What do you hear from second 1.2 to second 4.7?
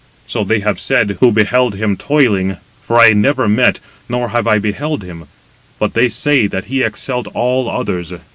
beheld him toiling: for I never met, nor have I